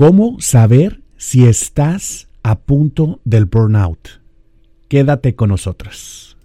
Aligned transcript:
¿Cómo 0.00 0.36
saber 0.40 1.02
si 1.18 1.46
estás 1.46 2.26
a 2.42 2.58
punto 2.58 3.20
del 3.26 3.44
burnout? 3.44 4.22
Quédate 4.88 5.36
con 5.36 5.50
nosotros. 5.50 6.38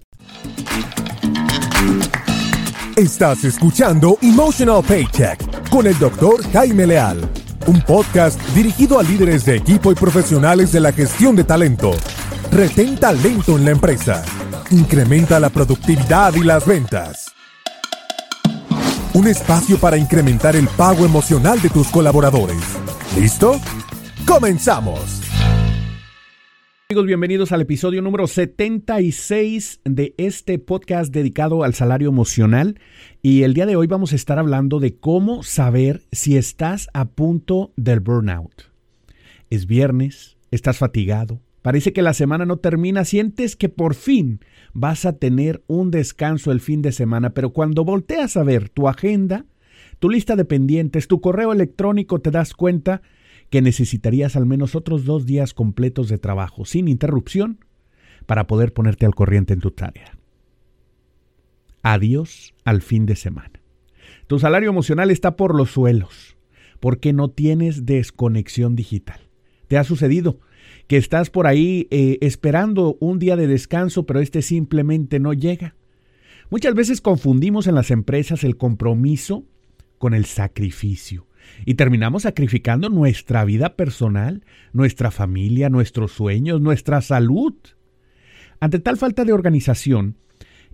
Estás 2.97 3.45
escuchando 3.45 4.17
Emotional 4.21 4.83
Paycheck 4.85 5.69
con 5.69 5.87
el 5.87 5.97
doctor 5.97 6.43
Jaime 6.51 6.85
Leal, 6.85 7.21
un 7.67 7.81
podcast 7.83 8.41
dirigido 8.53 8.99
a 8.99 9.03
líderes 9.03 9.45
de 9.45 9.55
equipo 9.55 9.89
y 9.89 9.95
profesionales 9.95 10.73
de 10.73 10.81
la 10.81 10.91
gestión 10.91 11.37
de 11.37 11.45
talento. 11.45 11.91
Retén 12.51 12.97
talento 12.97 13.57
en 13.57 13.63
la 13.63 13.71
empresa. 13.71 14.21
Incrementa 14.71 15.39
la 15.39 15.49
productividad 15.49 16.33
y 16.33 16.43
las 16.43 16.67
ventas. 16.67 17.31
Un 19.13 19.27
espacio 19.27 19.77
para 19.77 19.95
incrementar 19.95 20.57
el 20.57 20.67
pago 20.67 21.05
emocional 21.05 21.61
de 21.61 21.69
tus 21.69 21.87
colaboradores. 21.87 22.59
¿Listo? 23.15 23.61
¡Comenzamos! 24.27 25.21
Amigos, 26.89 27.05
bienvenidos 27.05 27.53
al 27.53 27.61
episodio 27.61 28.01
número 28.01 28.27
76 28.27 29.79
de 29.85 30.13
este 30.17 30.59
podcast 30.59 31.13
dedicado 31.13 31.63
al 31.63 31.73
salario 31.73 32.09
emocional. 32.09 32.77
Y 33.21 33.43
el 33.43 33.53
día 33.53 33.65
de 33.67 33.77
hoy 33.77 33.87
vamos 33.87 34.11
a 34.11 34.17
estar 34.17 34.37
hablando 34.37 34.81
de 34.81 34.97
cómo 34.97 35.43
saber 35.43 36.01
si 36.11 36.35
estás 36.35 36.89
a 36.93 37.05
punto 37.05 37.71
del 37.77 38.01
burnout. 38.01 38.63
Es 39.49 39.65
viernes, 39.65 40.35
estás 40.51 40.77
fatigado, 40.77 41.39
parece 41.61 41.93
que 41.93 42.01
la 42.01 42.13
semana 42.13 42.45
no 42.45 42.57
termina, 42.57 43.05
sientes 43.05 43.55
que 43.55 43.69
por 43.69 43.95
fin 43.95 44.41
vas 44.73 45.05
a 45.05 45.13
tener 45.13 45.63
un 45.67 45.89
descanso 45.89 46.51
el 46.51 46.59
fin 46.59 46.81
de 46.81 46.91
semana, 46.91 47.29
pero 47.29 47.51
cuando 47.51 47.85
volteas 47.85 48.35
a 48.35 48.43
ver 48.43 48.67
tu 48.67 48.89
agenda, 48.89 49.45
tu 49.99 50.09
lista 50.09 50.35
de 50.35 50.45
pendientes, 50.45 51.07
tu 51.07 51.21
correo 51.21 51.53
electrónico, 51.53 52.19
te 52.19 52.31
das 52.31 52.53
cuenta 52.53 53.01
que 53.49 53.61
necesitarías 53.61 54.35
al 54.35 54.45
menos 54.45 54.75
otros 54.75 55.05
dos 55.05 55.25
días 55.25 55.53
completos 55.53 56.09
de 56.09 56.17
trabajo 56.17 56.65
sin 56.65 56.87
interrupción 56.87 57.59
para 58.25 58.47
poder 58.47 58.73
ponerte 58.73 59.05
al 59.05 59.15
corriente 59.15 59.53
en 59.53 59.59
tu 59.59 59.71
tarea. 59.71 60.17
Adiós 61.83 62.53
al 62.63 62.81
fin 62.81 63.05
de 63.05 63.15
semana. 63.15 63.61
Tu 64.27 64.39
salario 64.39 64.69
emocional 64.69 65.11
está 65.11 65.35
por 65.35 65.55
los 65.55 65.71
suelos 65.71 66.35
porque 66.79 67.13
no 67.13 67.29
tienes 67.29 67.85
desconexión 67.85 68.75
digital. 68.75 69.29
¿Te 69.67 69.77
ha 69.77 69.83
sucedido 69.83 70.39
que 70.87 70.97
estás 70.97 71.29
por 71.29 71.47
ahí 71.47 71.87
eh, 71.91 72.17
esperando 72.21 72.97
un 72.99 73.19
día 73.19 73.35
de 73.35 73.47
descanso 73.47 74.05
pero 74.05 74.19
este 74.19 74.41
simplemente 74.41 75.19
no 75.19 75.33
llega? 75.33 75.75
Muchas 76.49 76.75
veces 76.75 77.01
confundimos 77.01 77.67
en 77.67 77.75
las 77.75 77.91
empresas 77.91 78.43
el 78.43 78.57
compromiso 78.57 79.45
con 79.97 80.13
el 80.13 80.25
sacrificio 80.25 81.27
y 81.65 81.75
terminamos 81.75 82.23
sacrificando 82.23 82.89
nuestra 82.89 83.45
vida 83.45 83.75
personal, 83.75 84.43
nuestra 84.73 85.11
familia, 85.11 85.69
nuestros 85.69 86.11
sueños, 86.11 86.61
nuestra 86.61 87.01
salud. 87.01 87.53
Ante 88.59 88.79
tal 88.79 88.97
falta 88.97 89.25
de 89.25 89.33
organización 89.33 90.17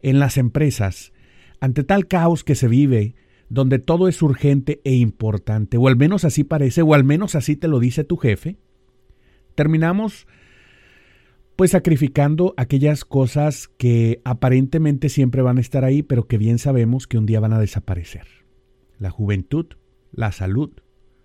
en 0.01 0.19
las 0.19 0.37
empresas, 0.37 1.13
ante 1.59 1.83
tal 1.83 2.07
caos 2.07 2.43
que 2.43 2.55
se 2.55 2.67
vive, 2.67 3.15
donde 3.49 3.79
todo 3.79 4.07
es 4.07 4.21
urgente 4.21 4.81
e 4.83 4.95
importante, 4.95 5.77
o 5.77 5.87
al 5.87 5.97
menos 5.97 6.23
así 6.23 6.43
parece, 6.43 6.81
o 6.81 6.93
al 6.93 7.03
menos 7.03 7.35
así 7.35 7.55
te 7.55 7.67
lo 7.67 7.79
dice 7.79 8.03
tu 8.03 8.17
jefe, 8.17 8.57
terminamos 9.55 10.25
pues 11.57 11.71
sacrificando 11.71 12.53
aquellas 12.57 13.03
cosas 13.03 13.67
que 13.77 14.21
aparentemente 14.23 15.09
siempre 15.09 15.41
van 15.41 15.57
a 15.57 15.61
estar 15.61 15.83
ahí, 15.83 16.01
pero 16.01 16.27
que 16.27 16.37
bien 16.37 16.57
sabemos 16.59 17.07
que 17.07 17.17
un 17.17 17.25
día 17.25 17.39
van 17.39 17.53
a 17.53 17.59
desaparecer. 17.59 18.40
La 19.01 19.09
juventud, 19.09 19.65
la 20.11 20.31
salud, 20.31 20.69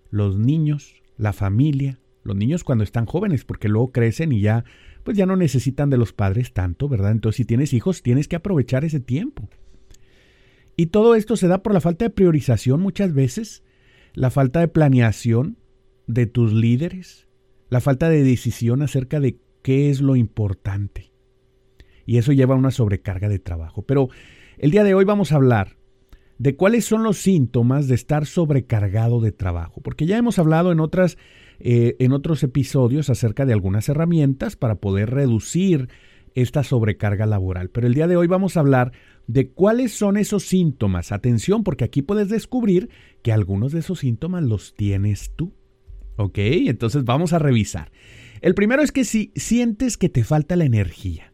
los 0.09 0.35
niños, 0.39 1.03
la 1.15 1.31
familia, 1.31 1.99
los 2.23 2.35
niños 2.35 2.63
cuando 2.63 2.83
están 2.83 3.05
jóvenes, 3.05 3.45
porque 3.45 3.69
luego 3.69 3.91
crecen 3.91 4.31
y 4.31 4.41
ya, 4.41 4.65
pues 5.03 5.15
ya 5.15 5.27
no 5.27 5.35
necesitan 5.35 5.91
de 5.91 5.97
los 5.97 6.11
padres 6.11 6.53
tanto, 6.53 6.89
¿verdad? 6.89 7.11
Entonces, 7.11 7.37
si 7.37 7.45
tienes 7.45 7.73
hijos, 7.73 8.01
tienes 8.01 8.27
que 8.27 8.35
aprovechar 8.35 8.83
ese 8.83 8.99
tiempo. 8.99 9.47
Y 10.75 10.87
todo 10.87 11.13
esto 11.13 11.35
se 11.35 11.47
da 11.47 11.61
por 11.61 11.71
la 11.71 11.79
falta 11.79 12.05
de 12.05 12.09
priorización 12.09 12.81
muchas 12.81 13.13
veces, 13.13 13.61
la 14.15 14.31
falta 14.31 14.59
de 14.59 14.69
planeación 14.69 15.59
de 16.07 16.25
tus 16.25 16.53
líderes, 16.53 17.27
la 17.69 17.79
falta 17.79 18.09
de 18.09 18.23
decisión 18.23 18.81
acerca 18.81 19.19
de 19.19 19.37
qué 19.61 19.91
es 19.91 20.01
lo 20.01 20.15
importante. 20.15 21.11
Y 22.07 22.17
eso 22.17 22.31
lleva 22.31 22.55
a 22.55 22.57
una 22.57 22.71
sobrecarga 22.71 23.29
de 23.29 23.37
trabajo. 23.37 23.83
Pero 23.83 24.09
el 24.57 24.71
día 24.71 24.83
de 24.83 24.95
hoy 24.95 25.05
vamos 25.05 25.31
a 25.31 25.35
hablar 25.35 25.76
de 26.37 26.55
cuáles 26.55 26.85
son 26.85 27.03
los 27.03 27.17
síntomas 27.17 27.87
de 27.87 27.95
estar 27.95 28.25
sobrecargado 28.25 29.21
de 29.21 29.31
trabajo, 29.31 29.81
porque 29.81 30.05
ya 30.05 30.17
hemos 30.17 30.39
hablado 30.39 30.71
en 30.71 30.79
otras 30.79 31.17
eh, 31.59 31.95
en 31.99 32.11
otros 32.11 32.43
episodios 32.43 33.09
acerca 33.09 33.45
de 33.45 33.53
algunas 33.53 33.89
herramientas 33.89 34.55
para 34.55 34.75
poder 34.75 35.09
reducir 35.09 35.89
esta 36.35 36.63
sobrecarga 36.63 37.25
laboral. 37.25 37.69
Pero 37.71 37.87
el 37.87 37.95
día 37.95 38.07
de 38.07 38.15
hoy 38.15 38.27
vamos 38.27 38.57
a 38.57 38.59
hablar 38.59 38.91
de 39.25 39.49
cuáles 39.49 39.91
son 39.91 40.17
esos 40.17 40.43
síntomas. 40.43 41.11
Atención, 41.11 41.63
porque 41.63 41.83
aquí 41.83 42.03
puedes 42.03 42.29
descubrir 42.29 42.89
que 43.23 43.31
algunos 43.31 43.71
de 43.71 43.79
esos 43.79 43.99
síntomas 43.99 44.43
los 44.43 44.75
tienes 44.75 45.31
tú. 45.35 45.51
¿Ok? 46.15 46.37
Entonces 46.37 47.03
vamos 47.05 47.33
a 47.33 47.39
revisar. 47.39 47.91
El 48.41 48.53
primero 48.53 48.83
es 48.83 48.91
que 48.91 49.03
si 49.03 49.31
sientes 49.35 49.97
que 49.97 50.09
te 50.09 50.23
falta 50.23 50.55
la 50.55 50.65
energía, 50.65 51.33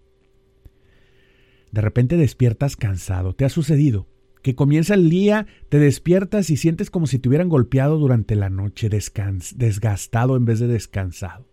de 1.72 1.82
repente 1.82 2.16
despiertas 2.16 2.78
cansado, 2.78 3.34
¿te 3.34 3.44
ha 3.44 3.50
sucedido? 3.50 4.08
Que 4.44 4.56
comienza 4.56 4.94
el 4.94 5.10
día, 5.10 5.48
te 5.70 5.80
despiertas 5.80 6.50
y 6.50 6.58
sientes 6.58 6.92
como 6.92 7.08
si 7.08 7.18
te 7.18 7.30
hubieran 7.30 7.48
golpeado 7.48 7.98
durante 7.98 8.36
la 8.36 8.50
noche, 8.50 8.90
desgastado 8.90 10.36
en 10.36 10.46
vez 10.46 10.60
de 10.60 10.68
descansado. 10.68 11.48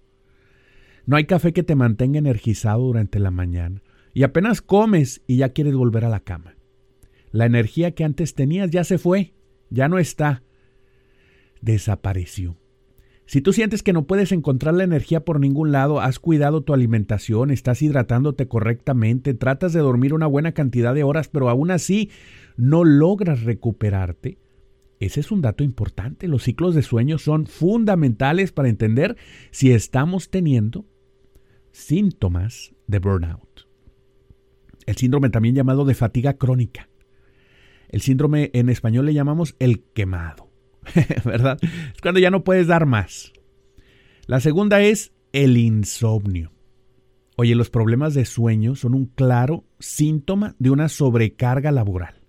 No 1.06 1.16
hay 1.16 1.24
café 1.24 1.52
que 1.52 1.62
te 1.62 1.76
mantenga 1.76 2.18
energizado 2.18 2.82
durante 2.82 3.20
la 3.20 3.30
mañana 3.30 3.80
y 4.12 4.24
apenas 4.24 4.60
comes 4.60 5.22
y 5.28 5.36
ya 5.36 5.50
quieres 5.50 5.74
volver 5.74 6.04
a 6.04 6.08
la 6.08 6.20
cama. 6.20 6.56
La 7.30 7.46
energía 7.46 7.92
que 7.92 8.02
antes 8.02 8.34
tenías 8.34 8.70
ya 8.70 8.82
se 8.82 8.98
fue, 8.98 9.34
ya 9.70 9.88
no 9.88 10.00
está, 10.00 10.42
desapareció. 11.60 12.56
Si 13.30 13.40
tú 13.40 13.52
sientes 13.52 13.84
que 13.84 13.92
no 13.92 14.08
puedes 14.08 14.32
encontrar 14.32 14.74
la 14.74 14.82
energía 14.82 15.24
por 15.24 15.38
ningún 15.38 15.70
lado, 15.70 16.00
has 16.00 16.18
cuidado 16.18 16.62
tu 16.62 16.74
alimentación, 16.74 17.52
estás 17.52 17.80
hidratándote 17.80 18.48
correctamente, 18.48 19.34
tratas 19.34 19.72
de 19.72 19.78
dormir 19.78 20.14
una 20.14 20.26
buena 20.26 20.50
cantidad 20.50 20.92
de 20.96 21.04
horas, 21.04 21.28
pero 21.28 21.48
aún 21.48 21.70
así 21.70 22.10
no 22.60 22.84
logras 22.84 23.42
recuperarte, 23.42 24.38
ese 25.00 25.20
es 25.20 25.32
un 25.32 25.40
dato 25.40 25.64
importante. 25.64 26.28
Los 26.28 26.42
ciclos 26.42 26.74
de 26.74 26.82
sueño 26.82 27.16
son 27.18 27.46
fundamentales 27.46 28.52
para 28.52 28.68
entender 28.68 29.16
si 29.50 29.72
estamos 29.72 30.30
teniendo 30.30 30.86
síntomas 31.72 32.74
de 32.86 32.98
burnout. 32.98 33.66
El 34.84 34.96
síndrome 34.96 35.30
también 35.30 35.54
llamado 35.54 35.86
de 35.86 35.94
fatiga 35.94 36.34
crónica. 36.34 36.90
El 37.88 38.02
síndrome 38.02 38.50
en 38.52 38.68
español 38.68 39.06
le 39.06 39.14
llamamos 39.14 39.56
el 39.58 39.82
quemado, 39.82 40.50
¿verdad? 41.24 41.58
Es 41.62 42.00
cuando 42.02 42.20
ya 42.20 42.30
no 42.30 42.44
puedes 42.44 42.66
dar 42.66 42.84
más. 42.84 43.32
La 44.26 44.40
segunda 44.40 44.82
es 44.82 45.12
el 45.32 45.56
insomnio. 45.56 46.52
Oye, 47.36 47.54
los 47.54 47.70
problemas 47.70 48.12
de 48.12 48.26
sueño 48.26 48.76
son 48.76 48.94
un 48.94 49.06
claro 49.06 49.64
síntoma 49.78 50.56
de 50.58 50.70
una 50.70 50.90
sobrecarga 50.90 51.72
laboral. 51.72 52.19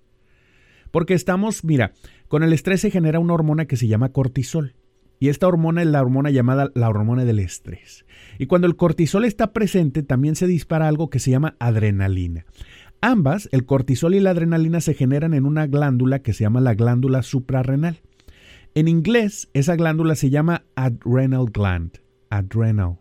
Porque 0.92 1.14
estamos, 1.14 1.64
mira, 1.64 1.94
con 2.28 2.44
el 2.44 2.54
estrés 2.54 2.82
se 2.82 2.92
genera 2.92 3.20
una 3.20 3.34
hormona 3.34 3.66
que 3.66 3.78
se 3.78 3.88
llama 3.88 4.10
cortisol. 4.10 4.76
Y 5.20 5.30
esta 5.30 5.48
hormona 5.48 5.82
es 5.82 5.88
la 5.88 6.02
hormona 6.02 6.32
llamada 6.32 6.72
la 6.74 6.90
hormona 6.90 7.26
del 7.26 7.40
estrés. 7.40 8.06
Y 8.40 8.48
cuando 8.48 8.68
el 8.68 8.76
cortisol 8.76 9.24
está 9.26 9.54
presente, 9.54 10.02
también 10.02 10.36
se 10.36 10.48
dispara 10.48 10.88
algo 10.88 11.10
que 11.10 11.20
se 11.20 11.30
llama 11.30 11.56
adrenalina. 11.60 12.46
Ambas, 13.02 13.48
el 13.52 13.66
cortisol 13.66 14.16
y 14.16 14.20
la 14.20 14.32
adrenalina, 14.32 14.82
se 14.82 14.94
generan 14.94 15.34
en 15.34 15.46
una 15.46 15.68
glándula 15.68 16.20
que 16.20 16.34
se 16.34 16.44
llama 16.44 16.60
la 16.60 16.74
glándula 16.74 17.22
suprarrenal. 17.24 18.02
En 18.74 18.88
inglés, 18.88 19.50
esa 19.54 19.76
glándula 19.76 20.16
se 20.16 20.30
llama 20.30 20.64
adrenal 20.76 21.46
gland. 21.52 22.00
Adrenal. 22.30 22.98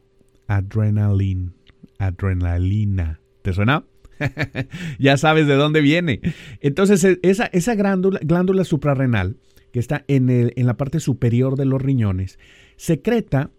Adrenaline. 0.47 1.53
Adrenalina. 1.99 3.20
¿Te 3.43 3.53
suena? 3.53 3.85
ya 4.99 5.17
sabes 5.17 5.46
de 5.46 5.55
dónde 5.55 5.81
viene. 5.81 6.20
Entonces, 6.61 7.05
e, 7.05 7.19
esa, 7.22 7.46
esa 7.46 7.75
glándula, 7.75 8.64
suprarrenal, 8.64 9.37
que 9.72 9.78
está 9.78 10.05
en, 10.08 10.31
el, 10.31 10.52
en 10.56 10.67
la 10.67 10.76
parte 10.76 11.00
superior 11.00 11.56
de 11.56 11.64
los 11.64 11.81
riñones, 11.81 12.38
secreta 12.76 13.50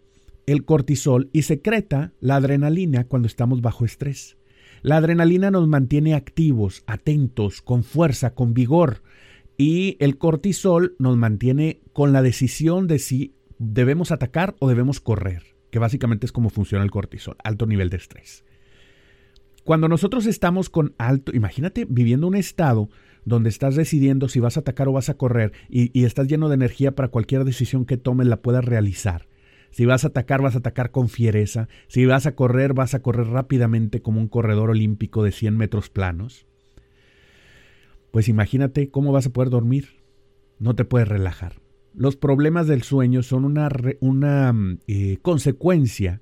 el 0.45 0.65
cortisol 0.65 1.29
y 1.31 1.43
secreta 1.43 2.13
la 2.19 2.35
adrenalina 2.35 3.05
cuando 3.05 3.27
estamos 3.27 3.61
bajo 3.61 3.85
estrés. 3.85 4.37
La 4.81 4.97
adrenalina 4.97 5.51
nos 5.51 5.67
mantiene 5.67 6.15
activos, 6.15 6.83
atentos, 6.87 7.61
con 7.61 7.83
fuerza, 7.83 8.33
con 8.33 8.53
vigor. 8.53 9.03
Y 9.57 9.95
el 9.99 10.17
cortisol 10.17 10.95
nos 10.97 11.17
mantiene 11.17 11.81
con 11.93 12.13
la 12.13 12.23
decisión 12.23 12.87
de 12.87 12.97
si 12.97 13.35
debemos 13.59 14.11
atacar 14.11 14.55
o 14.59 14.67
debemos 14.67 14.99
correr, 14.99 15.43
que 15.69 15.77
básicamente 15.77 16.25
es 16.25 16.31
como 16.31 16.49
funciona 16.49 16.83
el 16.83 16.89
cortisol, 16.89 17.35
alto 17.43 17.67
nivel 17.67 17.91
de 17.91 17.97
estrés. 17.97 18.43
Cuando 19.63 19.87
nosotros 19.87 20.25
estamos 20.25 20.69
con 20.69 20.95
alto, 20.97 21.31
imagínate 21.35 21.85
viviendo 21.87 22.27
un 22.27 22.35
estado 22.35 22.89
donde 23.25 23.49
estás 23.49 23.75
decidiendo 23.75 24.27
si 24.27 24.39
vas 24.39 24.57
a 24.57 24.61
atacar 24.61 24.87
o 24.87 24.93
vas 24.93 25.09
a 25.09 25.13
correr 25.13 25.51
y, 25.69 26.03
estás 26.03 26.27
lleno 26.27 26.49
de 26.49 26.55
energía 26.55 26.95
para 26.95 27.09
cualquier 27.09 27.43
decisión 27.43 27.85
que 27.85 27.97
tomes 27.97 28.27
la 28.27 28.41
puedas 28.41 28.65
realizar. 28.65 29.27
Si 29.69 29.85
vas 29.85 30.03
a 30.03 30.07
atacar, 30.07 30.41
vas 30.41 30.55
a 30.55 30.59
atacar 30.59 30.91
con 30.91 31.07
fiereza. 31.07 31.69
Si 31.87 32.05
vas 32.05 32.25
a 32.25 32.35
correr, 32.35 32.73
vas 32.73 32.93
a 32.93 33.01
correr 33.01 33.27
rápidamente 33.27 34.01
como 34.01 34.19
un 34.19 34.27
corredor 34.27 34.71
olímpico 34.71 35.23
de 35.23 35.31
100 35.31 35.55
metros 35.55 35.89
planos. 35.89 36.45
Pues 38.11 38.27
imagínate 38.27 38.89
cómo 38.89 39.13
vas 39.13 39.27
a 39.27 39.29
poder 39.29 39.49
dormir. 39.49 40.01
No 40.59 40.75
te 40.75 40.83
puedes 40.83 41.07
relajar. 41.07 41.61
Los 41.93 42.17
problemas 42.17 42.67
del 42.67 42.81
sueño 42.81 43.23
son 43.23 43.45
una, 43.45 43.69
una 44.01 44.53
eh, 44.87 45.19
consecuencia 45.21 46.21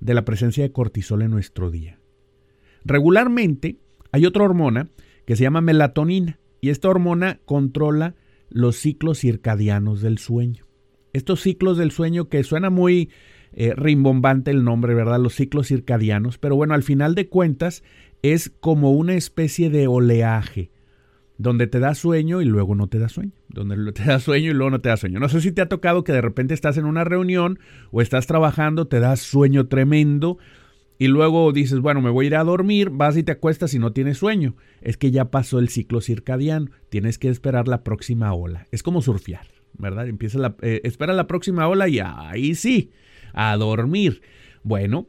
de 0.00 0.14
la 0.14 0.24
presencia 0.24 0.62
de 0.62 0.72
cortisol 0.72 1.20
en 1.20 1.32
nuestro 1.32 1.70
día. 1.70 1.98
Regularmente 2.86 3.78
hay 4.12 4.26
otra 4.26 4.44
hormona 4.44 4.88
que 5.26 5.34
se 5.34 5.42
llama 5.42 5.60
melatonina 5.60 6.38
y 6.60 6.70
esta 6.70 6.88
hormona 6.88 7.40
controla 7.44 8.14
los 8.48 8.76
ciclos 8.76 9.18
circadianos 9.18 10.00
del 10.00 10.18
sueño. 10.18 10.64
Estos 11.12 11.40
ciclos 11.40 11.78
del 11.78 11.90
sueño 11.90 12.28
que 12.28 12.44
suena 12.44 12.70
muy 12.70 13.10
eh, 13.52 13.74
rimbombante 13.74 14.52
el 14.52 14.62
nombre, 14.62 14.94
¿verdad? 14.94 15.18
Los 15.18 15.34
ciclos 15.34 15.68
circadianos, 15.68 16.38
pero 16.38 16.54
bueno, 16.54 16.74
al 16.74 16.84
final 16.84 17.14
de 17.16 17.28
cuentas 17.28 17.82
es 18.22 18.52
como 18.60 18.92
una 18.92 19.14
especie 19.14 19.68
de 19.68 19.88
oleaje 19.88 20.70
donde 21.38 21.66
te 21.66 21.80
da 21.80 21.94
sueño 21.94 22.40
y 22.40 22.44
luego 22.44 22.74
no 22.74 22.86
te 22.86 22.98
da 22.98 23.08
sueño, 23.08 23.32
donde 23.48 23.92
te 23.92 24.04
da 24.04 24.20
sueño 24.20 24.52
y 24.52 24.54
luego 24.54 24.70
no 24.70 24.80
te 24.80 24.90
da 24.90 24.96
sueño. 24.96 25.18
No 25.18 25.28
sé 25.28 25.40
si 25.40 25.50
te 25.50 25.60
ha 25.60 25.68
tocado 25.68 26.04
que 26.04 26.12
de 26.12 26.20
repente 26.20 26.54
estás 26.54 26.76
en 26.76 26.84
una 26.84 27.02
reunión 27.02 27.58
o 27.90 28.00
estás 28.00 28.26
trabajando, 28.28 28.86
te 28.86 29.00
da 29.00 29.16
sueño 29.16 29.66
tremendo 29.66 30.38
y 30.98 31.08
luego 31.08 31.52
dices, 31.52 31.80
bueno, 31.80 32.00
me 32.00 32.10
voy 32.10 32.26
a 32.26 32.28
ir 32.28 32.36
a 32.36 32.44
dormir, 32.44 32.90
vas 32.90 33.16
y 33.16 33.22
te 33.22 33.32
acuestas 33.32 33.74
y 33.74 33.78
no 33.78 33.92
tienes 33.92 34.18
sueño. 34.18 34.56
Es 34.80 34.96
que 34.96 35.10
ya 35.10 35.30
pasó 35.30 35.58
el 35.58 35.68
ciclo 35.68 36.00
circadiano, 36.00 36.70
tienes 36.88 37.18
que 37.18 37.28
esperar 37.28 37.68
la 37.68 37.84
próxima 37.84 38.32
ola. 38.32 38.66
Es 38.70 38.82
como 38.82 39.02
surfear, 39.02 39.46
¿verdad? 39.74 40.08
Empieza 40.08 40.38
la, 40.38 40.56
eh, 40.62 40.80
espera 40.84 41.12
la 41.12 41.26
próxima 41.26 41.68
ola 41.68 41.88
y 41.88 41.98
ahí 41.98 42.54
sí, 42.54 42.90
a 43.34 43.56
dormir. 43.56 44.22
Bueno, 44.62 45.08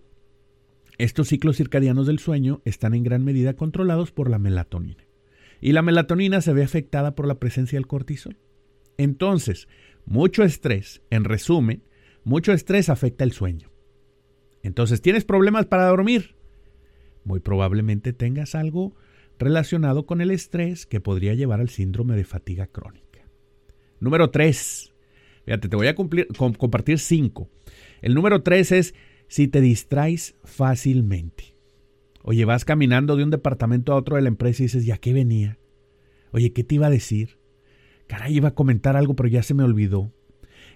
estos 0.97 1.29
ciclos 1.29 1.57
circadianos 1.57 2.07
del 2.07 2.19
sueño 2.19 2.61
están 2.65 2.93
en 2.93 3.03
gran 3.03 3.23
medida 3.23 3.55
controlados 3.55 4.11
por 4.11 4.29
la 4.29 4.39
melatonina 4.39 5.07
y 5.61 5.71
la 5.71 5.81
melatonina 5.81 6.41
se 6.41 6.53
ve 6.53 6.63
afectada 6.63 7.15
por 7.15 7.27
la 7.27 7.39
presencia 7.39 7.77
del 7.77 7.87
cortisol. 7.87 8.37
Entonces, 8.97 9.67
mucho 10.05 10.43
estrés, 10.43 11.01
en 11.09 11.23
resumen, 11.23 11.83
mucho 12.23 12.51
estrés 12.51 12.89
afecta 12.89 13.23
el 13.23 13.31
sueño. 13.31 13.69
Entonces, 14.67 15.01
¿tienes 15.01 15.23
problemas 15.23 15.65
para 15.65 15.87
dormir? 15.87 16.35
Muy 17.23 17.39
probablemente 17.39 18.11
tengas 18.11 18.53
algo 18.53 18.95
relacionado 19.39 20.05
con 20.05 20.19
el 20.19 20.29
estrés 20.29 20.85
que 20.85 20.99
podría 20.99 21.33
llevar 21.35 21.61
al 21.61 21.69
síndrome 21.69 22.15
de 22.17 22.25
fatiga 22.25 22.67
crónica. 22.67 23.21
Número 24.01 24.29
3. 24.29 24.93
Fíjate, 25.45 25.69
te 25.69 25.75
voy 25.77 25.87
a 25.87 25.95
compartir 25.95 26.99
5. 26.99 27.49
El 28.01 28.13
número 28.13 28.43
3 28.43 28.71
es 28.73 28.93
si 29.27 29.47
te 29.47 29.61
distraes 29.61 30.35
fácilmente. 30.43 31.55
Oye, 32.23 32.43
vas 32.43 32.65
caminando 32.65 33.15
de 33.15 33.23
un 33.23 33.31
departamento 33.31 33.93
a 33.93 33.95
otro 33.95 34.17
de 34.17 34.21
la 34.21 34.27
empresa 34.27 34.63
y 34.63 34.65
dices, 34.65 34.85
¿ya 34.85 34.97
qué 34.97 35.13
venía? 35.13 35.59
Oye, 36.31 36.51
¿qué 36.51 36.65
te 36.65 36.75
iba 36.75 36.87
a 36.87 36.91
decir? 36.91 37.39
Caray, 38.07 38.35
iba 38.35 38.49
a 38.49 38.55
comentar 38.55 38.97
algo, 38.97 39.15
pero 39.15 39.29
ya 39.29 39.43
se 39.43 39.53
me 39.53 39.63
olvidó. 39.63 40.11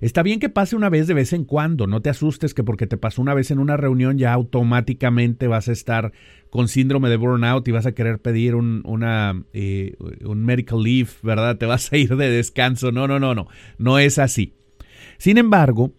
Está 0.01 0.24
bien 0.24 0.39
que 0.39 0.50
pase 0.50 0.75
una 0.75 0.89
vez 0.89 1.06
de 1.06 1.13
vez 1.13 1.31
en 1.31 1.45
cuando, 1.45 1.86
no 1.86 2.01
te 2.01 2.09
asustes 2.09 2.56
que 2.56 2.63
porque 2.63 2.88
te 2.88 2.98
pasó 2.98 3.21
una 3.21 3.36
vez 3.36 3.51
en 3.51 3.59
una 3.59 3.77
reunión 3.77 4.18
ya 4.18 4.33
automáticamente 4.33 5.48
vas 5.48 5.69
a 5.69 5.71
estar 5.71 6.12
con 6.50 6.68
síndrome 6.68 7.07
de 7.07 7.18
burnout 7.18 7.68
y 7.68 7.71
vas 7.71 7.86
a 7.86 7.92
querer 7.94 8.19
pedir 8.19 8.56
un, 8.56 8.83
eh, 9.53 9.95
un 10.25 10.44
medical 10.44 10.81
leave, 10.81 11.12
¿verdad? 11.21 11.57
Te 11.57 11.68
vas 11.68 11.94
a 11.94 11.98
ir 11.98 12.15
de 12.15 12.31
descanso. 12.31 12.92
No, 12.92 13.07
no, 13.07 13.19
no, 13.19 13.36
no, 13.36 13.48
no 13.77 14.00
es 14.00 14.18
así. 14.18 14.56
Sin 15.19 15.38
embargo, 15.38 15.94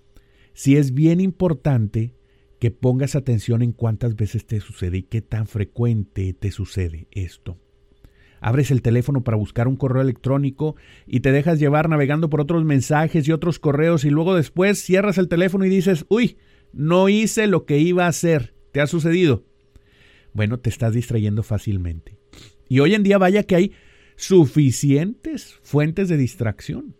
sí 0.52 0.76
es 0.76 0.94
bien 0.94 1.20
importante 1.20 2.12
que 2.58 2.72
pongas 2.72 3.14
atención 3.14 3.62
en 3.62 3.72
cuántas 3.72 4.16
veces 4.16 4.46
te 4.46 4.60
sucede 4.60 4.98
y 4.98 5.02
qué 5.04 5.22
tan 5.22 5.46
frecuente 5.46 6.32
te 6.32 6.50
sucede 6.50 7.06
esto. 7.12 7.56
Abres 8.42 8.72
el 8.72 8.82
teléfono 8.82 9.22
para 9.22 9.36
buscar 9.36 9.68
un 9.68 9.76
correo 9.76 10.02
electrónico 10.02 10.74
y 11.06 11.20
te 11.20 11.30
dejas 11.30 11.60
llevar 11.60 11.88
navegando 11.88 12.28
por 12.28 12.40
otros 12.40 12.64
mensajes 12.64 13.26
y 13.28 13.32
otros 13.32 13.60
correos 13.60 14.04
y 14.04 14.10
luego 14.10 14.34
después 14.34 14.82
cierras 14.82 15.16
el 15.16 15.28
teléfono 15.28 15.64
y 15.64 15.68
dices, 15.68 16.04
uy, 16.08 16.36
no 16.72 17.08
hice 17.08 17.46
lo 17.46 17.66
que 17.66 17.78
iba 17.78 18.04
a 18.04 18.08
hacer. 18.08 18.52
¿Te 18.72 18.80
ha 18.80 18.88
sucedido? 18.88 19.44
Bueno, 20.32 20.58
te 20.58 20.70
estás 20.70 20.92
distrayendo 20.92 21.44
fácilmente. 21.44 22.16
Y 22.68 22.80
hoy 22.80 22.94
en 22.94 23.04
día 23.04 23.16
vaya 23.16 23.44
que 23.44 23.54
hay 23.54 23.72
suficientes 24.16 25.60
fuentes 25.62 26.08
de 26.08 26.16
distracción. 26.16 26.96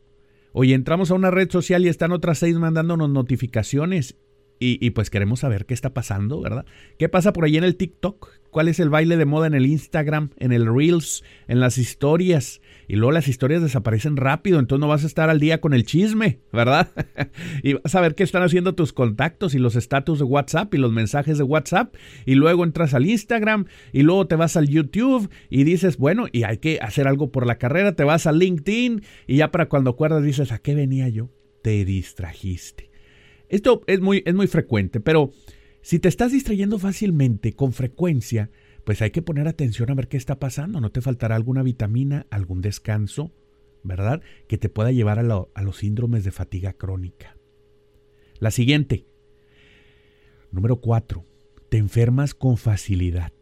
Hoy 0.52 0.74
entramos 0.74 1.10
a 1.10 1.14
una 1.14 1.32
red 1.32 1.50
social 1.50 1.84
y 1.84 1.88
están 1.88 2.12
otras 2.12 2.38
seis 2.38 2.54
mandándonos 2.54 3.10
notificaciones 3.10 4.16
y, 4.62 4.90
pues 4.90 5.10
queremos 5.10 5.40
saber 5.40 5.66
qué 5.66 5.74
está 5.74 5.92
pasando, 5.92 6.40
¿verdad? 6.40 6.64
¿Qué 6.96 7.08
pasa 7.08 7.32
por 7.32 7.44
ahí 7.44 7.56
en 7.56 7.64
el 7.64 7.76
TikTok? 7.76 8.30
¿Cuál 8.50 8.68
es 8.68 8.78
el 8.78 8.90
baile 8.90 9.16
de 9.16 9.24
moda 9.24 9.46
en 9.48 9.54
el 9.54 9.66
Instagram, 9.66 10.30
en 10.38 10.52
el 10.52 10.72
Reels, 10.72 11.24
en 11.48 11.58
las 11.58 11.78
historias? 11.78 12.60
Y 12.86 12.96
luego 12.96 13.12
las 13.12 13.26
historias 13.26 13.62
desaparecen 13.62 14.16
rápido, 14.16 14.60
entonces 14.60 14.80
no 14.80 14.88
vas 14.88 15.02
a 15.02 15.06
estar 15.06 15.30
al 15.30 15.40
día 15.40 15.60
con 15.60 15.74
el 15.74 15.84
chisme, 15.84 16.40
¿verdad? 16.52 16.90
y 17.62 17.72
vas 17.72 17.94
a 17.94 18.00
ver 18.00 18.14
qué 18.14 18.22
están 18.22 18.42
haciendo 18.42 18.74
tus 18.74 18.92
contactos 18.92 19.54
y 19.54 19.58
los 19.58 19.74
estatus 19.74 20.18
de 20.18 20.26
WhatsApp 20.26 20.72
y 20.74 20.78
los 20.78 20.92
mensajes 20.92 21.38
de 21.38 21.44
WhatsApp. 21.44 21.94
Y 22.24 22.34
luego 22.36 22.62
entras 22.62 22.94
al 22.94 23.06
Instagram 23.06 23.64
y 23.92 24.02
luego 24.02 24.26
te 24.28 24.36
vas 24.36 24.56
al 24.56 24.68
YouTube 24.68 25.28
y 25.50 25.64
dices, 25.64 25.96
bueno, 25.96 26.26
y 26.30 26.44
hay 26.44 26.58
que 26.58 26.78
hacer 26.80 27.08
algo 27.08 27.32
por 27.32 27.46
la 27.46 27.58
carrera, 27.58 27.96
te 27.96 28.04
vas 28.04 28.26
a 28.26 28.32
LinkedIn 28.32 29.02
y 29.26 29.36
ya 29.38 29.50
para 29.50 29.68
cuando 29.68 29.90
acuerdas 29.90 30.22
dices, 30.22 30.52
¿a 30.52 30.58
qué 30.58 30.74
venía 30.74 31.08
yo? 31.08 31.30
Te 31.62 31.84
distrajiste. 31.84 32.91
Esto 33.52 33.82
es 33.86 34.00
muy, 34.00 34.22
es 34.24 34.34
muy 34.34 34.46
frecuente, 34.46 34.98
pero 34.98 35.30
si 35.82 35.98
te 35.98 36.08
estás 36.08 36.32
distrayendo 36.32 36.78
fácilmente, 36.78 37.52
con 37.52 37.74
frecuencia, 37.74 38.50
pues 38.82 39.02
hay 39.02 39.10
que 39.10 39.20
poner 39.20 39.46
atención 39.46 39.90
a 39.90 39.94
ver 39.94 40.08
qué 40.08 40.16
está 40.16 40.38
pasando. 40.38 40.80
No 40.80 40.90
te 40.90 41.02
faltará 41.02 41.36
alguna 41.36 41.62
vitamina, 41.62 42.26
algún 42.30 42.62
descanso, 42.62 43.30
¿verdad? 43.82 44.22
Que 44.48 44.56
te 44.56 44.70
pueda 44.70 44.90
llevar 44.90 45.18
a, 45.18 45.46
a 45.54 45.62
los 45.62 45.76
síndromes 45.76 46.24
de 46.24 46.30
fatiga 46.30 46.72
crónica. 46.72 47.36
La 48.38 48.50
siguiente. 48.50 49.04
Número 50.50 50.80
cuatro. 50.80 51.26
Te 51.68 51.76
enfermas 51.76 52.34
con 52.34 52.56
facilidad. 52.56 53.34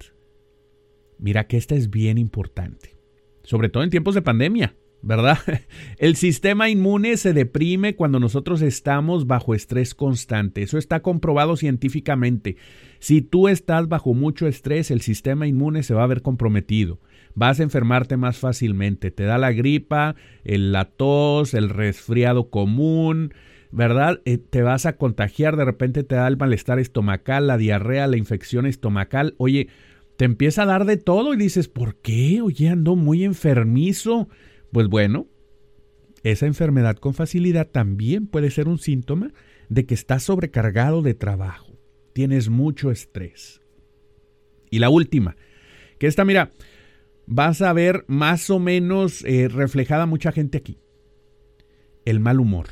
Mira 1.18 1.46
que 1.46 1.56
esta 1.56 1.76
es 1.76 1.88
bien 1.88 2.18
importante. 2.18 2.96
Sobre 3.44 3.68
todo 3.68 3.84
en 3.84 3.90
tiempos 3.90 4.16
de 4.16 4.22
pandemia. 4.22 4.74
¿Verdad? 5.02 5.38
El 5.98 6.16
sistema 6.16 6.68
inmune 6.68 7.16
se 7.16 7.32
deprime 7.32 7.94
cuando 7.94 8.20
nosotros 8.20 8.62
estamos 8.62 9.26
bajo 9.26 9.54
estrés 9.54 9.94
constante. 9.94 10.62
Eso 10.62 10.78
está 10.78 11.00
comprobado 11.00 11.56
científicamente. 11.56 12.56
Si 12.98 13.22
tú 13.22 13.48
estás 13.48 13.88
bajo 13.88 14.14
mucho 14.14 14.46
estrés, 14.46 14.90
el 14.90 15.00
sistema 15.00 15.46
inmune 15.46 15.82
se 15.82 15.94
va 15.94 16.04
a 16.04 16.08
ver 16.08 16.22
comprometido. 16.22 17.00
Vas 17.34 17.60
a 17.60 17.62
enfermarte 17.62 18.16
más 18.16 18.38
fácilmente. 18.38 19.10
Te 19.10 19.24
da 19.24 19.38
la 19.38 19.52
gripa, 19.52 20.16
el, 20.44 20.72
la 20.72 20.84
tos, 20.84 21.54
el 21.54 21.70
resfriado 21.70 22.50
común, 22.50 23.32
¿verdad? 23.70 24.20
Eh, 24.24 24.38
te 24.38 24.62
vas 24.62 24.84
a 24.84 24.96
contagiar, 24.96 25.56
de 25.56 25.64
repente 25.64 26.02
te 26.02 26.16
da 26.16 26.28
el 26.28 26.36
malestar 26.36 26.78
estomacal, 26.78 27.46
la 27.46 27.56
diarrea, 27.56 28.06
la 28.06 28.16
infección 28.16 28.66
estomacal. 28.66 29.34
Oye, 29.38 29.68
te 30.16 30.26
empieza 30.26 30.64
a 30.64 30.66
dar 30.66 30.84
de 30.84 30.98
todo 30.98 31.32
y 31.32 31.38
dices, 31.38 31.68
¿por 31.68 31.96
qué? 31.96 32.42
Oye, 32.42 32.68
ando 32.68 32.96
muy 32.96 33.24
enfermizo 33.24 34.28
pues 34.72 34.88
bueno, 34.88 35.26
esa 36.22 36.46
enfermedad 36.46 36.96
con 36.96 37.14
facilidad 37.14 37.68
también 37.68 38.26
puede 38.26 38.50
ser 38.50 38.68
un 38.68 38.78
síntoma 38.78 39.32
de 39.68 39.86
que 39.86 39.94
estás 39.94 40.22
sobrecargado 40.24 41.02
de 41.02 41.14
trabajo, 41.14 41.78
tienes 42.12 42.48
mucho 42.48 42.90
estrés. 42.90 43.60
Y 44.70 44.78
la 44.78 44.90
última, 44.90 45.36
que 45.98 46.06
esta, 46.06 46.24
mira, 46.24 46.50
vas 47.26 47.62
a 47.62 47.72
ver 47.72 48.04
más 48.08 48.50
o 48.50 48.58
menos 48.58 49.24
eh, 49.24 49.48
reflejada 49.48 50.06
mucha 50.06 50.32
gente 50.32 50.58
aquí, 50.58 50.78
el 52.04 52.20
mal 52.20 52.40
humor. 52.40 52.66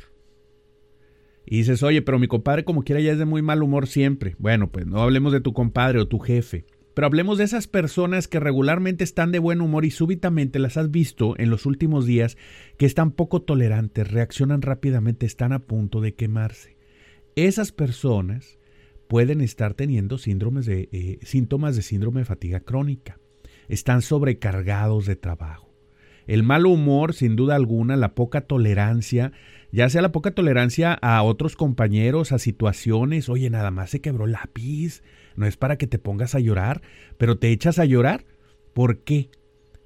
Y 1.45 1.57
dices, 1.57 1.81
oye, 1.81 2.03
pero 2.03 2.19
mi 2.19 2.27
compadre 2.27 2.63
como 2.63 2.83
quiera 2.83 3.01
ya 3.01 3.11
es 3.11 3.17
de 3.17 3.25
muy 3.25 3.41
mal 3.41 3.63
humor 3.63 3.87
siempre. 3.87 4.35
Bueno, 4.37 4.71
pues 4.71 4.85
no 4.85 5.01
hablemos 5.01 5.33
de 5.33 5.41
tu 5.41 5.51
compadre 5.51 5.99
o 5.99 6.07
tu 6.07 6.19
jefe. 6.19 6.65
Pero 6.99 7.07
hablemos 7.07 7.37
de 7.37 7.45
esas 7.45 7.67
personas 7.67 8.27
que 8.27 8.41
regularmente 8.41 9.05
están 9.05 9.31
de 9.31 9.39
buen 9.39 9.61
humor 9.61 9.85
y 9.85 9.89
súbitamente 9.89 10.59
las 10.59 10.75
has 10.75 10.91
visto 10.91 11.33
en 11.39 11.49
los 11.49 11.65
últimos 11.65 12.05
días 12.05 12.35
que 12.77 12.85
están 12.85 13.11
poco 13.11 13.41
tolerantes, 13.41 14.11
reaccionan 14.11 14.61
rápidamente, 14.61 15.25
están 15.25 15.53
a 15.53 15.59
punto 15.59 16.01
de 16.01 16.15
quemarse. 16.15 16.75
Esas 17.37 17.71
personas 17.71 18.59
pueden 19.07 19.39
estar 19.39 19.75
teniendo 19.75 20.17
síndromes 20.17 20.65
de, 20.65 20.89
eh, 20.91 21.19
síntomas 21.21 21.77
de 21.77 21.83
síndrome 21.83 22.19
de 22.19 22.25
fatiga 22.25 22.59
crónica. 22.59 23.17
Están 23.69 24.01
sobrecargados 24.01 25.05
de 25.05 25.15
trabajo. 25.15 25.73
El 26.27 26.43
mal 26.43 26.65
humor, 26.65 27.13
sin 27.13 27.37
duda 27.37 27.55
alguna, 27.55 27.95
la 27.95 28.13
poca 28.13 28.41
tolerancia, 28.41 29.31
ya 29.71 29.89
sea 29.89 30.01
la 30.01 30.11
poca 30.11 30.31
tolerancia 30.31 30.93
a 30.93 31.21
otros 31.23 31.55
compañeros, 31.55 32.31
a 32.31 32.39
situaciones, 32.39 33.29
oye, 33.29 33.49
nada 33.49 33.71
más 33.71 33.91
se 33.91 34.01
quebró 34.01 34.25
el 34.25 34.31
lápiz, 34.31 35.03
no 35.35 35.45
es 35.45 35.57
para 35.57 35.77
que 35.77 35.87
te 35.87 35.99
pongas 35.99 36.35
a 36.35 36.39
llorar, 36.39 36.81
pero 37.17 37.37
te 37.37 37.51
echas 37.51 37.79
a 37.79 37.85
llorar. 37.85 38.25
¿Por 38.73 38.99
qué? 38.99 39.29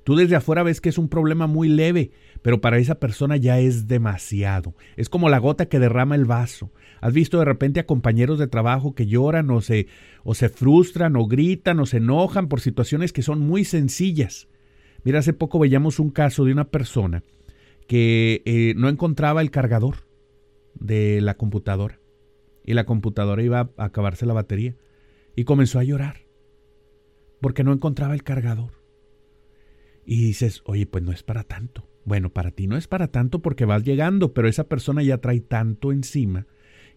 Tú 0.03 0.15
desde 0.15 0.35
afuera 0.35 0.63
ves 0.63 0.81
que 0.81 0.89
es 0.89 0.97
un 0.97 1.07
problema 1.07 1.47
muy 1.47 1.69
leve, 1.69 2.11
pero 2.41 2.59
para 2.59 2.77
esa 2.77 2.95
persona 2.95 3.37
ya 3.37 3.59
es 3.59 3.87
demasiado. 3.87 4.73
Es 4.97 5.09
como 5.09 5.29
la 5.29 5.37
gota 5.37 5.67
que 5.67 5.79
derrama 5.79 6.15
el 6.15 6.25
vaso. 6.25 6.71
¿Has 6.99 7.13
visto 7.13 7.39
de 7.39 7.45
repente 7.45 7.79
a 7.79 7.85
compañeros 7.85 8.39
de 8.39 8.47
trabajo 8.47 8.95
que 8.95 9.05
lloran 9.05 9.49
o 9.51 9.61
se, 9.61 9.87
o 10.23 10.35
se 10.35 10.49
frustran 10.49 11.15
o 11.15 11.25
gritan 11.27 11.79
o 11.79 11.85
se 11.85 11.97
enojan 11.97 12.47
por 12.47 12.59
situaciones 12.59 13.13
que 13.13 13.21
son 13.21 13.39
muy 13.39 13.63
sencillas? 13.63 14.47
Mira, 15.03 15.19
hace 15.19 15.33
poco 15.33 15.59
veíamos 15.59 15.99
un 15.99 16.09
caso 16.09 16.45
de 16.45 16.51
una 16.51 16.65
persona 16.65 17.23
que 17.87 18.41
eh, 18.45 18.73
no 18.75 18.89
encontraba 18.89 19.41
el 19.41 19.51
cargador 19.51 20.07
de 20.75 21.21
la 21.21 21.35
computadora 21.35 21.99
y 22.65 22.73
la 22.73 22.85
computadora 22.85 23.43
iba 23.43 23.71
a 23.77 23.85
acabarse 23.85 24.25
la 24.25 24.33
batería 24.33 24.75
y 25.35 25.43
comenzó 25.43 25.79
a 25.79 25.83
llorar 25.83 26.23
porque 27.41 27.63
no 27.63 27.73
encontraba 27.73 28.13
el 28.13 28.23
cargador. 28.23 28.71
Y 30.05 30.23
dices, 30.25 30.61
oye, 30.65 30.85
pues 30.85 31.03
no 31.03 31.11
es 31.11 31.23
para 31.23 31.43
tanto. 31.43 31.89
Bueno, 32.05 32.29
para 32.31 32.51
ti 32.51 32.67
no 32.67 32.77
es 32.77 32.87
para 32.87 33.09
tanto 33.09 33.39
porque 33.39 33.65
vas 33.65 33.83
llegando, 33.83 34.33
pero 34.33 34.47
esa 34.47 34.67
persona 34.67 35.03
ya 35.03 35.19
trae 35.19 35.41
tanto 35.41 35.91
encima 35.91 36.47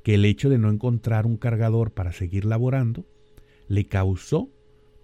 que 0.03 0.15
el 0.15 0.25
hecho 0.25 0.49
de 0.49 0.59
no 0.59 0.71
encontrar 0.71 1.27
un 1.27 1.37
cargador 1.37 1.93
para 1.93 2.13
seguir 2.13 2.45
laborando 2.45 3.05
le 3.69 3.87
causó 3.87 4.51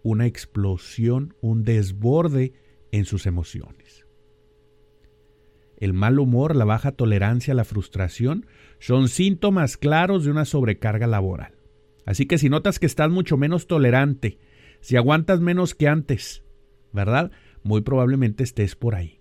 una 0.04 0.26
explosión, 0.26 1.34
un 1.40 1.64
desborde 1.64 2.52
en 2.92 3.04
sus 3.04 3.26
emociones. 3.26 4.01
El 5.82 5.94
mal 5.94 6.20
humor, 6.20 6.54
la 6.54 6.64
baja 6.64 6.92
tolerancia, 6.92 7.54
la 7.54 7.64
frustración 7.64 8.46
son 8.78 9.08
síntomas 9.08 9.76
claros 9.76 10.24
de 10.24 10.30
una 10.30 10.44
sobrecarga 10.44 11.08
laboral. 11.08 11.54
Así 12.06 12.26
que 12.26 12.38
si 12.38 12.48
notas 12.48 12.78
que 12.78 12.86
estás 12.86 13.10
mucho 13.10 13.36
menos 13.36 13.66
tolerante, 13.66 14.38
si 14.78 14.94
aguantas 14.96 15.40
menos 15.40 15.74
que 15.74 15.88
antes, 15.88 16.44
¿verdad? 16.92 17.32
muy 17.64 17.80
probablemente 17.80 18.44
estés 18.44 18.76
por 18.76 18.94
ahí. 18.94 19.18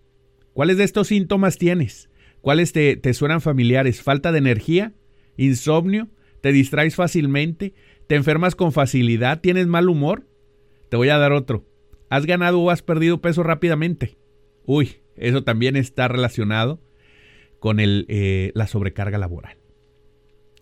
¿Cuáles 0.54 0.78
de 0.78 0.84
estos 0.84 1.08
síntomas 1.08 1.58
tienes? 1.58 2.12
¿Cuáles 2.42 2.74
te, 2.74 2.96
te 2.96 3.16
suenan 3.16 3.42
familiares? 3.42 4.04
¿Falta 4.04 4.32
de 4.32 4.38
energía? 4.38 4.94
¿Insomnio? 5.38 6.10
¿Te 6.42 6.52
distraes 6.52 6.94
fácilmente? 6.96 7.74
¿Te 8.06 8.14
enfermas 8.14 8.54
con 8.54 8.72
facilidad? 8.72 9.42
¿Tienes 9.42 9.66
mal 9.66 9.90
humor? 9.90 10.28
Te 10.90 10.98
voy 10.98 11.10
a 11.10 11.18
dar 11.18 11.32
otro. 11.32 11.66
¿Has 12.12 12.28
ganado 12.28 12.60
o 12.60 12.70
has 12.70 12.84
perdido 12.84 13.20
peso 13.20 13.42
rápidamente? 13.42 14.20
Uy, 14.64 15.01
eso 15.16 15.44
también 15.44 15.76
está 15.76 16.08
relacionado 16.08 16.82
con 17.60 17.78
eh, 17.80 18.52
la 18.56 18.68
sobrecarga 18.68 19.18
laboral, 19.18 19.58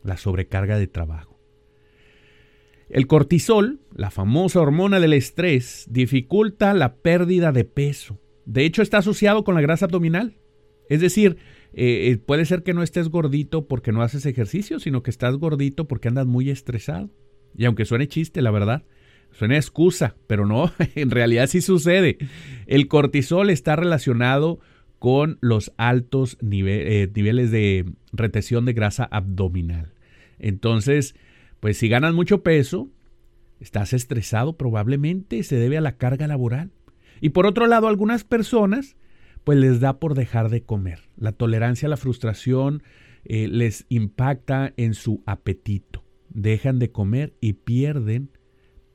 la 0.03 0.18
sobrecarga 0.18 0.77
de 0.77 0.88
trabajo. 0.88 1.39
El 2.89 3.06
cortisol, 3.06 3.79
la 3.94 4.10
famosa 4.10 4.60
hormona 4.60 5.00
del 5.00 5.13
estrés, 5.13 5.86
dificulta 5.89 6.74
la 6.74 6.96
pérdida 6.96 7.51
de 7.51 7.63
peso. 7.63 8.20
De 8.46 8.65
hecho, 8.65 8.82
está 8.82 8.98
asociado 8.98 9.44
con 9.44 9.53
la 9.53 9.62
grasa 9.62 9.86
abdominal. 9.86 10.38
Es 10.89 11.00
decir, 11.00 11.38
eh, 11.74 12.10
eh, 12.10 12.18
puede 12.18 12.46
ser 12.46 12.63
que 12.63 12.74
no 12.74 12.82
estés 12.82 13.10
gordito 13.10 13.68
porque 13.68 13.91
no 13.91 14.01
haces 14.01 14.25
ejercicio, 14.25 14.79
sino 14.79 15.03
que 15.03 15.12
estás 15.12 15.36
gordito 15.36 15.88
porque 15.88 16.08
andas 16.08 16.25
muy 16.25 16.50
estresado. 16.50 17.12
Y 17.56 17.65
aunque 17.65 17.86
suene 17.86 18.08
chiste, 18.08 18.41
la 18.41 18.51
verdad, 18.51 18.84
suena 19.31 19.55
excusa, 19.55 20.15
pero 20.27 20.45
no, 20.45 20.71
en 20.95 21.12
realidad 21.12 21.48
sí 21.48 21.62
sucede. 21.62 22.17
El 22.67 22.88
cortisol 22.88 23.50
está 23.50 23.75
relacionado 23.75 24.59
con 25.00 25.38
los 25.41 25.71
altos 25.77 26.38
eh, 26.41 27.09
niveles 27.15 27.51
de 27.51 27.86
retención 28.12 28.65
de 28.65 28.74
grasa 28.74 29.05
abdominal. 29.05 29.93
Entonces, 30.39 31.15
pues 31.59 31.77
si 31.77 31.88
ganas 31.88 32.13
mucho 32.13 32.43
peso, 32.43 32.89
estás 33.59 33.93
estresado 33.93 34.57
probablemente, 34.57 35.43
se 35.43 35.55
debe 35.55 35.77
a 35.77 35.81
la 35.81 35.98
carga 35.98 36.27
laboral. 36.27 36.71
Y 37.21 37.29
por 37.29 37.45
otro 37.45 37.67
lado, 37.67 37.88
algunas 37.88 38.24
personas, 38.24 38.95
pues 39.43 39.57
les 39.57 39.79
da 39.79 40.00
por 40.00 40.15
dejar 40.15 40.50
de 40.50 40.63
comer. 40.63 41.00
La 41.17 41.31
tolerancia 41.31 41.88
a 41.88 41.89
la 41.89 41.98
frustración 41.98 42.83
eh, 43.25 43.48
les 43.48 43.86
impacta 43.89 44.74
en 44.77 44.93
su 44.93 45.24
apetito. 45.25 46.03
Dejan 46.29 46.79
de 46.79 46.91
comer 46.91 47.33
y 47.41 47.53
pierden 47.53 48.31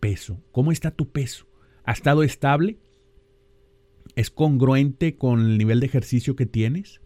peso. 0.05 0.45
¿Cómo 0.53 0.71
está 0.71 0.91
tu 0.91 1.13
peso? 1.13 1.47
¿Ha 1.85 1.93
estado 1.93 2.25
estable? 2.25 2.77
¿Es 4.17 4.29
congruente 4.29 5.17
con 5.17 5.41
el 5.41 5.57
nivel 5.57 5.81
de 5.81 5.87
ejercicio 5.87 6.37
que 6.37 6.45
tienes? 6.45 7.01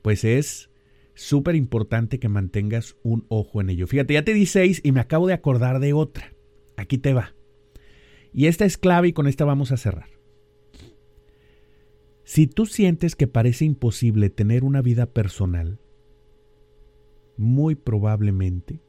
Pues 0.00 0.24
es 0.24 0.70
súper 1.12 1.54
importante 1.54 2.18
que 2.18 2.30
mantengas 2.30 2.96
un 3.02 3.26
ojo 3.28 3.60
en 3.60 3.68
ello. 3.68 3.86
Fíjate, 3.86 4.14
ya 4.14 4.24
te 4.24 4.32
di 4.32 4.46
seis 4.46 4.80
y 4.82 4.92
me 4.92 5.00
acabo 5.00 5.26
de 5.26 5.34
acordar 5.34 5.80
de 5.80 5.92
otra. 5.92 6.32
Aquí 6.78 6.96
te 6.96 7.12
va. 7.12 7.34
Y 8.32 8.46
esta 8.46 8.64
es 8.64 8.78
clave 8.78 9.08
y 9.08 9.12
con 9.12 9.26
esta 9.26 9.44
vamos 9.44 9.70
a 9.70 9.76
cerrar. 9.76 10.08
Si 12.24 12.46
tú 12.46 12.64
sientes 12.64 13.16
que 13.16 13.26
parece 13.26 13.66
imposible 13.66 14.30
tener 14.30 14.64
una 14.64 14.80
vida 14.80 15.12
personal, 15.12 15.78
muy 17.36 17.74
probablemente 17.74 18.80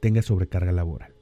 tengas 0.00 0.24
sobrecarga 0.24 0.72
laboral. 0.72 1.17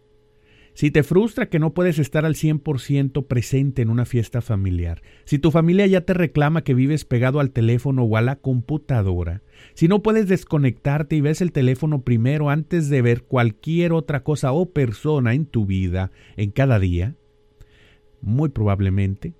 Si 0.77 0.91
te 0.91 1.03
frustra 1.03 1.49
que 1.49 1.59
no 1.59 1.73
puedes 1.73 1.99
estar 1.99 2.27
al 2.27 2.35
100% 2.35 3.27
presente 3.27 3.81
en 3.81 3.89
una 3.89 4.05
fiesta 4.05 4.43
familiar, 4.43 5.01
si 5.25 5.39
tu 5.39 5.51
familia 5.51 5.87
ya 5.87 6.03
te 6.03 6.13
reclama 6.13 6.65
que 6.65 6.75
vives 6.75 7.07
pegado 7.07 7.41
al 7.41 7.51
teléfono 7.51 8.03
o 8.03 8.15
a 8.19 8.21
la 8.21 8.37
computadora, 8.37 9.41
si 9.73 9.89
no 9.89 10.03
puedes 10.03 10.29
desconectarte 10.29 11.17
y 11.17 11.23
ves 11.23 11.41
el 11.41 11.53
teléfono 11.53 12.03
primero 12.03 12.51
antes 12.51 12.91
de 12.91 13.01
ver 13.01 13.23
cualquier 13.23 13.95
otra 13.95 14.23
cosa 14.23 14.53
o 14.53 14.71
persona 14.71 15.33
en 15.33 15.47
tu 15.47 15.65
vida 15.65 16.13
en 16.37 16.51
cada 16.51 16.79
día, 16.79 17.17
muy 18.21 18.51
probablemente 18.51 19.33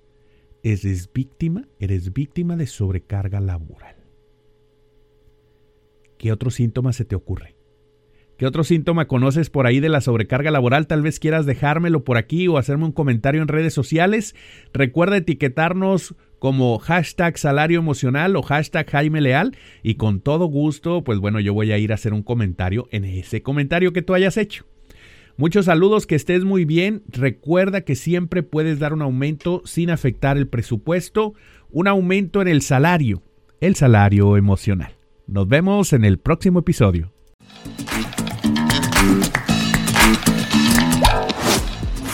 eres 0.63 1.07
víctima, 1.13 1.67
eres 1.79 2.13
víctima 2.13 2.55
de 2.55 2.65
sobrecarga 2.65 3.39
laboral. 3.41 3.95
¿Qué 6.17 6.31
otro 6.31 6.49
síntoma 6.49 6.93
se 6.93 7.05
te 7.05 7.15
ocurre? 7.15 7.56
¿Qué 8.37 8.45
otro 8.45 8.63
síntoma 8.63 9.07
conoces 9.07 9.49
por 9.49 9.65
ahí 9.65 9.79
de 9.79 9.89
la 9.89 9.99
sobrecarga 9.99 10.51
laboral? 10.51 10.85
Tal 10.85 11.01
vez 11.01 11.19
quieras 11.19 11.47
dejármelo 11.47 12.03
por 12.03 12.17
aquí 12.17 12.47
o 12.47 12.59
hacerme 12.59 12.85
un 12.85 12.91
comentario 12.91 13.41
en 13.41 13.47
redes 13.47 13.73
sociales. 13.73 14.35
Recuerda 14.73 15.17
etiquetarnos 15.17 16.13
como 16.37 16.77
hashtag 16.77 17.39
salario 17.39 17.79
emocional 17.79 18.35
o 18.35 18.43
hashtag 18.43 18.87
Jaime 18.91 19.21
Leal 19.21 19.57
y 19.81 19.95
con 19.95 20.19
todo 20.19 20.45
gusto, 20.45 21.03
pues 21.03 21.17
bueno, 21.17 21.39
yo 21.39 21.55
voy 21.55 21.71
a 21.71 21.79
ir 21.79 21.91
a 21.91 21.95
hacer 21.95 22.13
un 22.13 22.21
comentario 22.21 22.87
en 22.91 23.05
ese 23.05 23.41
comentario 23.41 23.91
que 23.91 24.03
tú 24.03 24.13
hayas 24.13 24.37
hecho. 24.37 24.65
Muchos 25.35 25.65
saludos, 25.65 26.05
que 26.05 26.15
estés 26.15 26.43
muy 26.43 26.63
bien. 26.63 27.01
Recuerda 27.07 27.81
que 27.81 27.95
siempre 27.95 28.43
puedes 28.43 28.77
dar 28.77 28.93
un 28.93 29.01
aumento 29.01 29.63
sin 29.65 29.89
afectar 29.89 30.37
el 30.37 30.47
presupuesto, 30.47 31.33
un 31.71 31.87
aumento 31.87 32.43
en 32.43 32.47
el 32.47 32.61
salario, 32.61 33.23
el 33.61 33.75
salario 33.75 34.37
emocional. 34.37 34.95
Nos 35.25 35.47
vemos 35.47 35.91
en 35.93 36.05
el 36.05 36.19
próximo 36.19 36.59
episodio. 36.59 37.16